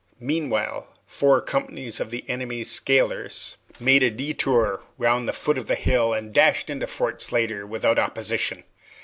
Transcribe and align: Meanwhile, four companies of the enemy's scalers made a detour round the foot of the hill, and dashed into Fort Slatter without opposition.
Meanwhile, 0.19 0.87
four 1.05 1.41
companies 1.41 1.99
of 1.99 2.09
the 2.09 2.25
enemy's 2.27 2.71
scalers 2.71 3.55
made 3.79 4.01
a 4.01 4.09
detour 4.09 4.81
round 4.97 5.27
the 5.27 5.31
foot 5.31 5.59
of 5.59 5.67
the 5.67 5.75
hill, 5.75 6.11
and 6.11 6.33
dashed 6.33 6.71
into 6.71 6.87
Fort 6.87 7.21
Slatter 7.21 7.67
without 7.67 7.99
opposition. 7.99 8.63